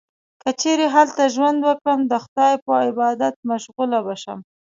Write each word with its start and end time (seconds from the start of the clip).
که 0.41 0.49
چیرې 0.61 0.87
هلته 0.95 1.23
ژوند 1.35 1.59
وکړم، 1.63 1.99
د 2.05 2.13
خدای 2.23 2.53
په 2.65 2.71
عبادت 2.87 3.35
مشغوله 3.49 3.99
به 4.05 4.15
شم. 4.23 4.39